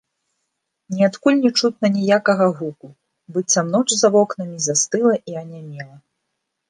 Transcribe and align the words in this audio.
Ніадкуль 0.93 1.35
не 1.41 1.51
чутна 1.59 1.87
ніякага 1.99 2.47
гуку, 2.61 2.87
быццам 3.35 3.65
ноч 3.75 3.85
за 3.97 4.07
вокнамі 4.17 4.57
застыла 4.69 5.13
і 5.33 5.43
анямела. 5.43 5.97